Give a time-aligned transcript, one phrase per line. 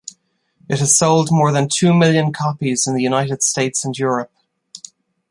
[0.67, 4.31] It has sold more than two million copies in the United States and Europe.